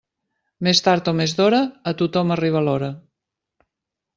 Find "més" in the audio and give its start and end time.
0.67-0.79, 1.19-1.35